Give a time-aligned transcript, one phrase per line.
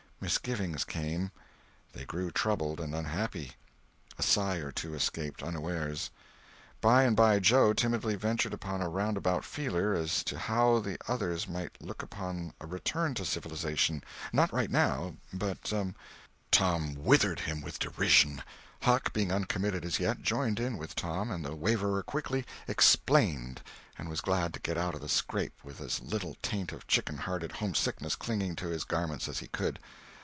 [0.23, 1.31] Misgivings came;
[1.93, 3.53] they grew troubled and unhappy;
[4.19, 6.11] a sigh or two escaped, unawares.
[6.79, 11.47] By and by Joe timidly ventured upon a roundabout "feeler" as to how the others
[11.47, 15.73] might look upon a return to civilization—not right now, but—
[16.51, 18.43] Tom withered him with derision!
[18.83, 23.63] Huck, being uncommitted as yet, joined in with Tom, and the waverer quickly "explained,"
[23.97, 27.17] and was glad to get out of the scrape with as little taint of chicken
[27.17, 29.79] hearted home sickness clinging to his garments as he could.